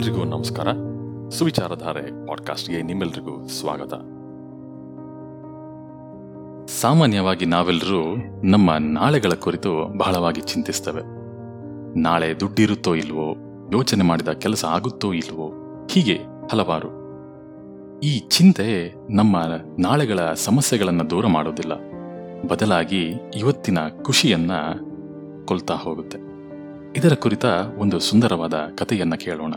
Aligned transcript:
ಎಲ್ರಿಗೂ 0.00 0.24
ನಮಸ್ಕಾರ. 0.24 0.68
ಸುವಿಚಾರಧಾರೆ 1.28 2.26
ಪಾಡ್ಕಾಸ್ಟ್ಗೆ 2.26 2.82
ನಿಮ್ಮೆಲ್ರಿಗೂ 2.82 3.46
ಸ್ವಾಗತ. 3.46 3.94
ಸಾಮಾನ್ಯವಾಗಿ 6.70 7.44
ನಾವೆಲ್ಲರೂ 7.44 8.16
ನಮ್ಮ 8.44 8.70
ನಾಳೆಗಳ 8.78 9.32
ಕುರಿತು 9.32 9.98
ಬಹಳವಾಗಿ 9.98 10.40
ಚಿಂತಿಸ್ತೇವೆ. 10.40 11.02
ನಾಳೆ 12.00 12.40
ದುಡ್ಡಿರುತ್ತೋ 12.40 12.94
ಇಲ್ವೋ, 12.94 13.34
ಯೋಚನೆ 13.72 14.04
ಮಾಡಿದ 14.04 14.28
ಕೆಲಸ 14.28 14.64
ಆಗುತ್ತೋ 14.64 15.12
ಇಲ್ವೋ, 15.12 15.52
ಹೀಗೆ 15.90 16.18
ಹಲವಾರು. 16.52 16.88
ಈ 18.00 18.18
ಚಿಂತೆ 18.18 18.94
ನಮ್ಮ 19.14 19.36
ನಾಳೆಗಳ 19.78 20.18
ಸಮಸ್ಯೆಗಳನ್ನು 20.34 21.10
ದೂರ 21.10 21.26
ಮಾಡೋದಿಲ್ಲ. 21.26 21.72
ಬದಲಾಗಿ 22.48 23.14
ಇವತ್ತಿನ 23.36 23.78
ಖುಷಿಯನ್ನ 24.02 24.52
ಕೊಲ್ತಾ 25.44 25.74
ಹೋಗುತ್ತೆ. 25.74 26.18
ಇದರ 26.96 27.14
ಕುರಿತ 27.14 27.44
ಒಂದು 27.78 27.98
ಸುಂದರವಾದ 27.98 28.54
ಕಥೆಯನ್ನ 28.54 29.14
ಕೇಳೋಣ. 29.14 29.54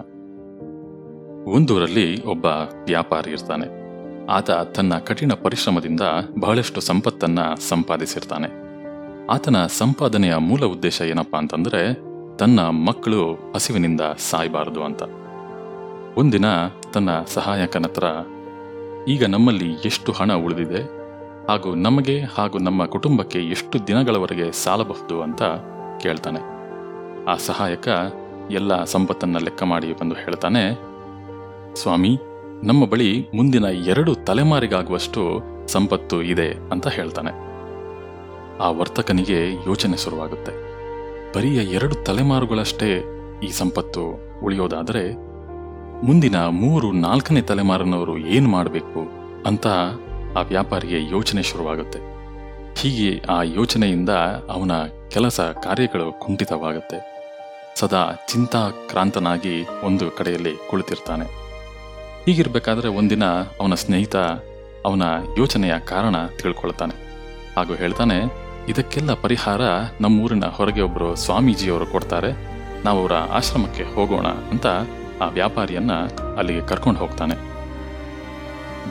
ಒಂದೂರಲ್ಲಿ 1.47 2.23
ಒಬ್ಬ 2.23 2.45
ವ್ಯಾಪಾರಿ 2.85 3.31
ಇರ್ತಾನೆ. 3.31 3.83
ಆತ 4.25 4.51
ತನ್ನ 4.51 4.97
ಕಠಿಣ 4.97 5.31
ಪರಿಶ್ರಮದಿಂದ 5.43 6.01
ಬಹಳಷ್ಟು 6.39 6.81
ಸಂಪತ್ತನ್ನ 6.81 7.39
ಸಂಪಾದಿಸಿರ್ತಾನೆ. 7.69 8.47
ಆತನ 9.27 9.55
ಸಂಪಾದನೆಯ 9.65 10.35
ಮೂಲ 10.35 10.65
ಉದ್ದೇಶ 10.65 11.01
ಏನಪ್ಪಾ 11.01 11.37
ಅಂತಂದ್ರೆ, 11.37 11.93
ತನ್ನ 12.37 12.59
ಮಕ್ಕಳು 12.59 13.33
ಹಸಿವಿನಿಂದ 13.33 14.01
ಸಾಯಬಾರದು 14.17 14.83
ಅಂತ. 14.83 15.03
ಒಂದಿನ 16.17 16.45
ತನ್ನ 16.93 17.09
ಸಹಾಯಕನತ್ರ 17.27 18.03
ಈಗ 19.07 19.25
ನಮ್ಮಲ್ಲಿ 19.25 19.73
ಎಷ್ಟು 19.85 20.11
ಹಣ 20.11 20.33
ಉಳಿದಿದೆ? 20.33 20.81
ಹಾಗೂ 21.47 21.75
ನಮಗೆ 21.75 22.19
ಹಾಗೂ 22.19 22.57
ನಮ್ಮ 22.57 22.85
ಕುಟುಂಬಕ್ಕೆ 22.85 23.39
ಎಷ್ಟು 23.39 23.87
ದಿನಗಳವರೆಗೆ 23.87 24.51
ಸಾಲಬಹುದು? 24.51 25.21
ಅಂತ 25.21 25.43
ಕೇಳ್ತಾನೆ. 25.99 26.39
ಆ 27.25 27.35
ಸಹಾಯಕ 27.35 27.87
ಎಲ್ಲ 28.51 28.83
ಸಂಪತ್ತನ್ನ 28.83 29.37
ಲೆಕ್ಕ 29.37 29.63
ಮಾಡಿ 29.63 29.93
ಬಂದು 29.93 30.15
ಹೇಳ್ತಾನೆ 30.15 30.92
ಸ್ವಾಮಿ, 31.75 32.19
ನಮ್ಮ 32.63 32.85
ಬಳಿ 32.85 33.29
ಮುಂದಿನ 33.35 33.63
ಎರಡು 33.63 34.15
ತಲೆಮಾರಿಗಾಗುವಷ್ಟು 34.15 35.41
ಸಂಪತ್ತು 35.67 36.21
ಇದೆ 36.21 36.53
ಅಂತ 36.71 36.87
ಹೇಳ್ತಾನೆ. 36.87 37.31
ಆ 38.57 38.69
ವರ್ತಕನಿಗೆ 38.69 39.53
ಯೋಚನೆ 39.53 39.97
ಶುರುವಾಗುತ್ತೆ. 39.97 40.51
ಬರಿಯ 41.37 41.59
ಎರಡು 41.59 41.95
ತಲೆಮಾರುಗಳಷ್ಟೇ 41.95 43.03
ಈ 43.43 43.47
ಸಂಪತ್ತು 43.51 44.03
ಉಳಿಯೋದಾದರೆ 44.43 45.13
ಮುಂದಿನ 46.05 46.35
ಮೂರು 46.35 46.91
ನಾಲ್ಕನೇ 46.91 47.41
ತಲೆಮಾರಿನವರು 47.41 48.17
ಏನು 48.17 48.49
ಮಾಡಬೇಕು 48.49 49.11
ಅಂತ 49.45 49.67
ಆ 50.37 50.41
ವ್ಯಾಪಾರಿಗೆ 50.41 51.11
ಯೋಚನೆ 51.11 51.43
ಶುರುವಾಗುತ್ತೆ. 51.43 51.99
ಹೀಗೆ 52.81 53.25
ಆ 53.29 53.41
ಯೋಚನೆಯಿಂದ 53.43 54.09
ಅವನ 54.49 54.71
ಕೆಲಸ 55.11 55.41
ಕಾರ್ಯಗಳು 55.41 56.19
ಕುಂಠಿತವಾಗುತ್ತೆ. 56.19 57.13
ಸದಾ 57.75 58.25
ಚಿಂತಾಕ್ರಾಂತನಾಗಿ 58.31 59.65
ಒಂದು 59.83 60.11
ಕಡೆಯಲ್ಲಿ 60.11 60.69
ಕುಳಿತಿರ್ತಾನೆ. 60.69 61.42
ಹೀಗಿರ್ಬೇಕಾದ್ರೆ 62.25 62.89
ಒಂದಿನ 62.89 63.23
ಅವನ 63.59 63.73
ಸ್ನೇಹಿತ 63.73 64.15
ಅವನ 64.85 65.03
ಯೋಚನೆಯ 65.37 65.73
ಕಾರಣ 65.79 66.15
ತಿಳ್ಕೊಳ್ತಾನೆ. 66.41 66.95
ಹಾಗೂ 67.55 67.73
ಹೇಳ್ತಾನೆ, 67.73 68.17
ಇದಕ್ಕೆಲ್ಲ 68.69 69.13
ಪರಿಹಾರ 69.13 69.61
ನಮ್ಮೂರಿನ 70.01 70.45
ಹೊರಗೆ 70.45 70.81
ಒಬ್ಬರು 70.81 71.15
ಸ್ವಾಮೀಜಿಯವರು 71.15 71.85
ಕೊಡ್ತಾರೆ. 71.85 72.31
ನಾವು 72.85 72.99
ಅವರ 72.99 73.13
ಆಶ್ರಮಕ್ಕೆ 73.13 73.83
ಹೋಗೋಣ 73.83 74.27
ಅಂತ 74.27 74.67
ಆ 75.21 75.27
ವ್ಯಾಪಾರಿಯನ್ನ 75.27 75.91
ಅಲ್ಲಿಗೆ 76.37 76.61
ಕರ್ಕೊಂಡು 76.61 76.99
ಹೋಗ್ತಾನೆ. 76.99 77.35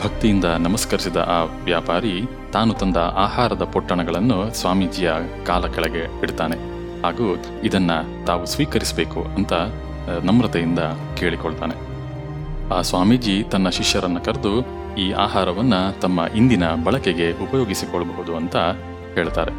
ಭಕ್ತಿಯಿಂದ 0.04 0.44
ನಮಸ್ಕರಿಸಿದ 0.44 1.16
ಆ 1.16 1.42
ವ್ಯಾಪಾರಿ 1.42 2.22
ತಾನು 2.52 2.74
ತಂದ 2.74 2.96
ಆಹಾರದ 2.96 3.62
ಪೊಟ್ಟಣಗಳನ್ನು 3.62 4.54
ಸ್ವಾಮೀಜಿಯ 4.54 5.12
ಕಾಲ 5.46 5.66
ಕೆಳಗೆ 5.66 6.04
ಇಡ್ತಾನೆ. 6.22 6.56
ಹಾಗೂ 7.02 7.36
ಇದನ್ನ 7.64 7.90
ತಾವು 8.26 8.46
ಸ್ವೀಕರಿಸಬೇಕು 8.46 9.24
ಅಂತ 9.24 9.52
ನಮ್ರತೆಯಿಂದ 10.24 10.78
ಕೇಳಿಕೊಳ್ತಾನೆ. 11.18 11.91
ಆ 12.70 12.82
ಸ್ವಾಮೀಜಿ 12.82 13.42
ತನ್ನ 13.42 13.68
ಶಿಷ್ಯರನ್ನು 13.68 14.20
ಕರೆದು 14.20 14.52
ಈ 14.96 15.12
ಆಹಾರವನ್ನು 15.12 16.00
ತಮ್ಮ 16.00 16.20
ಇಂದಿನ 16.20 16.64
ಬಳಕೆಗೆ 16.84 17.32
ಉಪಯೋಗಿಸಿಕೊಳ್ಳಬಹುದು 17.32 18.36
ಅಂತ 18.36 18.56
ಹೇಳ್ತಾರೆ. 19.14 19.52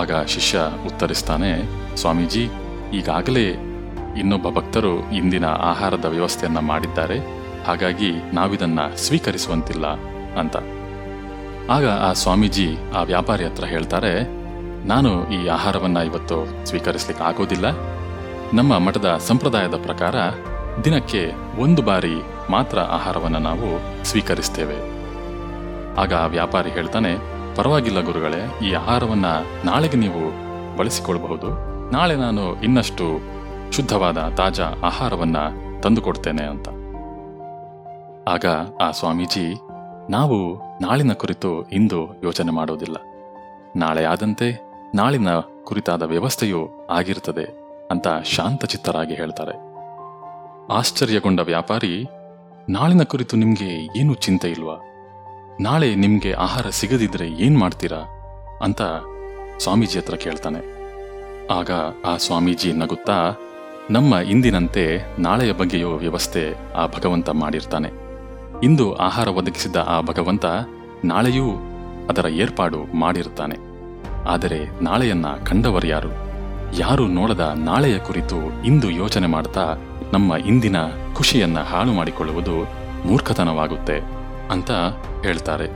ಆಗ 0.00 0.12
ಶಿಷ್ಯ 0.26 0.58
ಉತ್ತರಿಸ್ತಾನೆ, 0.86 1.50
ಸ್ವಾಮೀಜಿ, 1.96 2.44
ಈಗಾಗಲೇ 2.92 3.46
ಇನ್ನೊಬ್ಬ 4.20 4.48
ಭಕ್ತರು 4.50 5.12
ಇಂದಿನ 5.12 5.44
ಆಹಾರದ 5.44 6.04
ವ್ಯವಸ್ಥೆಯನ್ನು 6.04 6.60
ಮಾಡಿದ್ದಾರೆ, 6.60 7.18
ಹಾಗಾಗಿ 7.66 8.10
ನಾವಿದನ್ನು 8.32 8.96
ಸ್ವೀಕರಿಸುವಂತಿಲ್ಲ 8.96 9.86
ಅಂತ. 10.36 10.56
ಆಗ 11.70 11.86
ಆ 12.08 12.12
ಸ್ವಾಮೀಜಿ 12.12 12.68
ಆ 12.96 13.02
ವ್ಯಾಪಾರಿ 13.02 13.44
ಹತ್ರ 13.44 13.64
ಹೇಳ್ತಾರೆ, 13.64 14.14
ನಾನು 14.86 15.10
ಈ 15.28 15.46
ಆಹಾರವನ್ನು 15.46 16.02
ಇವತ್ತು 16.02 16.66
ಸ್ವೀಕರಿಸ್ಲಿಕ್ಕೆ 16.66 17.24
ಆಗೋದಿಲ್ಲ 17.24 17.66
ನಮ್ಮ 18.54 18.78
ಮಠದ 18.78 19.16
ಸಂಪ್ರದಾಯದ 19.26 19.74
ಪ್ರಕಾರ 19.74 20.16
ದಿನಕ್ಕೆ 20.84 21.32
ಒಂದು 21.60 21.82
ಬಾರಿ 21.82 22.14
ಮಾತ್ರ 22.50 22.78
ಆಹಾರವನ್ನು 22.78 23.38
ನಾವು 23.38 24.04
ಸ್ವೀಕರಿಸ್ತೇವೆ. 24.04 24.78
ಆಗ 25.94 26.12
ವ್ಯಾಪಾರಿ 26.26 26.70
ಹೇಳ್ತಾನೆ, 26.70 27.16
ಪರವಾಗಿಲ್ಲ 27.56 28.00
ಗುರುಗಳೇ, 28.00 28.68
ಈ 28.68 28.72
ಆಹಾರವನ್ನು 28.72 29.66
ನಾಳೆಗೆ 29.66 29.96
ನೀವು 29.96 30.22
ಬಳಸಿಕೊಳ್ಳಬಹುದು 30.76 31.48
ನಾಳೆ 31.90 32.16
ನಾನು 32.16 32.62
ಇನ್ನಷ್ಟು 32.62 33.20
ಶುದ್ಧವಾದ 33.72 34.18
ತಾಜಾ 34.36 34.64
ಆಹಾರವನ್ನು 34.64 35.80
ತಂದುಕೊಡ್ತೇನೆ 35.80 36.42
ಅಂತ. 36.42 36.68
ಆಗ 38.28 38.46
ಆ 38.82 38.90
ಸ್ವಾಮೀಜಿ, 38.90 39.54
ನಾವು 40.10 40.58
ನಾಳಿನ 40.82 41.12
ಕುರಿತು 41.12 41.62
ಇಂದು 41.62 42.20
ಯೋಚನೆ 42.24 42.52
ಮಾಡೋದಿಲ್ಲ. 42.52 42.96
ನಾಳೆ 43.76 44.04
ಆದಂತೆ 44.04 44.60
ನಾಳಿನ 44.94 45.28
ಕುರಿತಾದ 45.64 46.02
ವ್ಯವಸ್ಥೆಯು 46.02 46.86
ಆಗಿರುತ್ತದೆ 46.90 47.44
ಅಂತ 47.90 48.08
ಶಾಂತಚಿತ್ತರಾಗಿ 48.24 49.14
ಹೇಳ್ತಾರೆ. 49.14 49.73
ಆಶ್ಚರ್ಯಗೊಂಡ 50.70 51.40
ವ್ಯಾಪಾರಿ, 51.40 52.06
ನಾಳಿನ 52.68 53.02
ಕುರಿತು 53.02 53.36
ನಿಮಗೆ 53.36 53.98
ಏನು 54.00 54.14
ಚಿಂತೆ 54.14 54.50
ಇಲ್ವಾ? 54.50 54.82
ನಾಳೆ 55.60 55.94
ನಿಮಗೆ 55.94 56.32
ಆಹಾರ 56.32 56.66
ಸಿಗದಿದ್ರೆ 56.70 57.28
ಏನ್ 57.28 57.58
ಮಾಡ್ತೀರಾ? 57.58 57.96
ಅಂತ 58.62 58.82
ಸ್ವಾಮೀಜಿ 59.58 59.98
ಹತ್ರ 59.98 60.14
ಕೇಳ್ತಾನೆ. 60.14 60.58
ಆಗ 61.46 61.70
ಆ 62.04 62.16
ಸ್ವಾಮೀಜಿ 62.16 62.72
ನಗುತ್ತಾ, 62.72 63.32
ನಮ್ಮ 63.90 64.14
ಇಂದಿನಂತೆ 64.14 65.00
ನಾಳೆಯ 65.18 65.52
ಬಗ್ಗೆಯೋ 65.52 65.90
ವ್ಯವಸ್ಥೆ 65.90 66.72
ಆ 66.72 66.86
ಭಗವಂತ 66.86 67.30
ಮಾಡಿರ್ತಾನೆ. 67.30 67.90
ಇಂದು 68.62 68.94
ಆಹಾರ 68.94 69.28
ಒದಗಿಸಿದ 69.28 69.76
ಆ 69.76 70.00
ಭಗವಂತ 70.00 70.44
ನಾಳೆಯೂ 71.04 71.50
ಅದರ 72.10 72.26
ಏರ್ಪಾಡು 72.26 72.96
ಮಾಡಿರ್ತಾನೆ. 72.96 73.56
ಆದರೆ 74.28 74.84
ನಾಳೆಯನ್ನ 74.84 75.26
ಕಂಡವರ್ಯಾರು 75.26 76.33
ಯಾರು 76.72 77.06
ನೋಡದ 77.06 77.52
ನಾಳೆಯ 77.56 77.98
ಕುರಿತು 77.98 78.64
ಇಂದು 78.64 78.90
ಯೋಚನೆ 78.90 79.26
ಮಾಡ್ತಾ 79.26 79.74
ನಮ್ಮ 80.12 80.34
ಇಂದಿನ 80.34 80.76
ಖುಷಿಯನ್ನ 81.14 81.58
ಹಾಳು 81.58 81.92
ಮಾಡಿಕೊಳ್ಳುವುದು 81.92 82.62
ಮೂರ್ಖತನವಾಗುತ್ತೆ 83.06 83.98
ಅಂತ 84.50 84.70
ಹೇಳ್ತಾರೆ. 85.22 85.66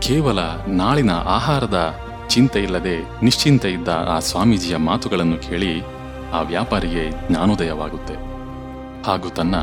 ಕೇವಲ 0.00 0.38
ನಾಳಿನ 0.66 1.10
ಆಹಾರದ 1.10 2.00
ಚಿಂತೆ 2.28 2.60
ಇಲ್ಲದೆ 2.60 3.24
ನಿಶ್ಚಿಂತೆ 3.24 3.70
ಇದ್ದ 3.70 3.88
ಆ 3.88 4.18
ಸ್ವಾಮೀಜಿಯ 4.18 4.76
ಮಾತುಗಳನ್ನು 4.76 5.36
ಕೇಳಿ 5.36 5.80
ಆ 6.32 6.40
ವ್ಯಾಪಾರಿಗೆ 6.40 7.28
ಜ್ಞಾನೋದಯವಾಗುತ್ತೆ. 7.28 8.14
ಹಾಗೂ 9.02 9.28
ತನ್ನ 9.28 9.54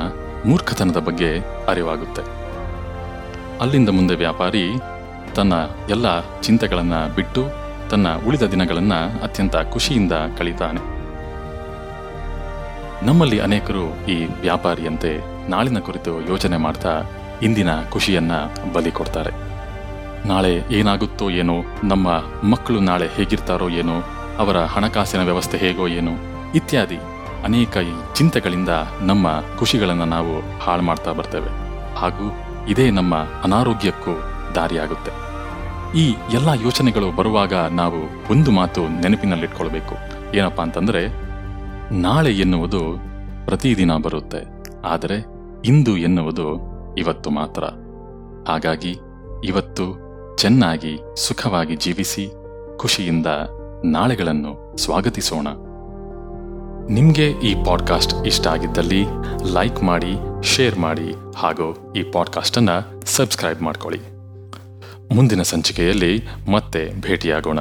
ಮೂರ್ಖತನದ 0.45 0.97
ಬಗ್ಗೆ 0.97 1.39
ಅರಿವಾಗುತ್ತೆ. 1.67 2.21
ಅಲ್ಲಿಂದ 3.61 3.89
ಮುಂದೆ 3.89 4.15
ವ್ಯಾಪಾರಿ 4.15 4.69
ತನ್ನ 5.35 5.53
ಎಲ್ಲ 5.89 6.39
ಚಿಂತೆಗಳನ್ನು 6.41 7.15
ಬಿಟ್ಟು 7.15 7.58
ತನ್ನ 7.89 8.07
ಉಳಿದ 8.27 8.41
ದಿನಗಳನ್ನು 8.41 9.23
ಅತ್ಯಂತ 9.23 9.55
ಖುಷಿಯಿಂದ 9.55 10.11
ಕಳೀತಾನೆ. 10.37 10.99
ನಮ್ಮಲ್ಲಿ 13.05 13.39
ಅನೇಕರು 13.39 14.05
ಈ 14.05 14.25
ವ್ಯಾಪಾರಿಯಂತೆ 14.25 15.39
ನಾಳಿನ 15.49 15.79
ಕುರಿತು 15.79 16.29
ಯೋಚನೆ 16.29 16.57
ಮಾಡ್ತಾ 16.57 17.01
ಇಂದಿನ 17.41 17.69
ಖುಷಿಯನ್ನ 17.89 18.31
ಬಲಿ 18.73 18.91
ಕೊಡ್ತಾರೆ. 18.91 19.49
ನಾಳೆ 20.27 20.55
ಏನಾಗುತ್ತೋ 20.71 21.29
ಏನೋ, 21.29 21.53
ನಮ್ಮ 21.83 22.07
ಮಕ್ಕಳು 22.49 22.79
ನಾಳೆ 22.79 23.07
ಹೇಗಿರ್ತಾರೋ 23.07 23.69
ಏನೋ, 23.69 23.99
ಅವರ 24.37 24.57
ಹಣಕಾಸಿನ 24.57 25.23
ವ್ಯವಸ್ಥೆ 25.23 25.57
ಹೇಗೋ 25.57 25.87
ಏನೋ, 25.87 26.11
ಇತ್ಯಾದಿ 26.55 26.97
ಅನೇಕ 27.43 27.77
ಈ 27.77 28.15
ಚಿಂತೆಗಳಿಂದ 28.15 28.69
ನಮ್ಮ 29.01 29.27
ಖುಷಿಗಳನ್ನು 29.57 30.05
ನಾವು 30.05 30.59
ಹಾಳು 30.59 30.81
ಮಾಡ್ತಾ 30.81 31.11
ಬರ್ತೇವೆ. 31.11 31.49
ಹಾಗೂ 31.95 32.37
ಇದೇ 32.67 32.89
ನಮ್ಮ 32.89 33.15
ಅನಾರೋಗ್ಯಕ್ಕೂ 33.15 34.11
ದಾರಿಯಾಗುತ್ತೆ. 34.55 35.28
ಈ 35.95 36.15
ಎಲ್ಲ 36.33 36.49
ಯೋಚನೆಗಳು 36.63 37.15
ಬರುವಾಗ 37.15 37.53
ನಾವು 37.53 38.31
ಒಂದು 38.31 38.51
ಮಾತು 38.51 38.87
ನೆನಪಿನಲ್ಲಿಟ್ಕೊಳ್ಬೇಕು. 38.87 39.95
ಏನಪ್ಪಾ 40.35 40.63
ಅಂತಂದ್ರೆ, 40.63 41.07
ನಾಳೆ 41.93 42.33
ಎನ್ನುವುದು 42.33 42.81
ಪ್ರತಿದಿನ 43.45 43.97
ಬರುತ್ತೆ. 43.97 44.47
ಆದರೆ 44.85 45.25
ಇಂದು 45.65 45.97
ಎನ್ನುವುದು 45.97 46.59
ಇವತ್ತು 46.97 47.29
ಮಾತ್ರ. 47.29 47.63
ಹಾಗಾಗಿ 48.51 48.99
ಇವತ್ತು 49.43 50.09
ಚೆನ್ನಾಗಿ, 50.37 50.99
ಸುಖವಾಗಿ 51.27 51.75
ಜೀವಿಸಿ, 51.75 52.29
ಖುಷಿಯಿಂದ 52.77 53.25
ನಾಳೆಗಳನ್ನು 53.85 54.77
ಸ್ವಾಗತಿಸೋಣ. 54.77 55.47
ನಿಮಗೆ 56.89 57.29
ಈ 57.29 57.63
ಪಾಡ್ಕಾಸ್ಟ್ 57.63 58.25
ಇಷ್ಟ 58.25 58.47
ಆಗಿದ್ದಲ್ಲಿ 58.47 59.05
ಲೈಕ್ 59.53 59.83
ಮಾಡಿ, 59.83 60.43
ಶೇರ್ 60.43 60.79
ಮಾಡಿ 60.79 61.13
ಹಾಗೂ 61.35 61.93
ಈ 61.93 62.03
ಪಾಡ್ಕಾಸ್ಟನ್ನು 62.03 63.01
ಸಬ್ಸ್ಕ್ರೈಬ್ 63.05 63.61
ಮಾಡ್ಕೊಳ್ಳಿ. 63.61 64.18
ಮುಂದಿನ 65.11 65.41
ಸಂಚಿಕೆಯಲ್ಲಿ 65.41 66.27
ಮತ್ತೆ 66.51 67.01
ಭೇಟಿಯಾಗೋಣ. 67.01 67.59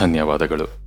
ಧನ್ಯವಾದಗಳು. 0.00 0.83